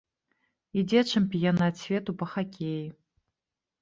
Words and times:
Ідзе 0.81 1.03
чэмпіянат 1.11 1.73
свету 1.85 2.11
па 2.23 2.31
хакеі. 2.33 2.85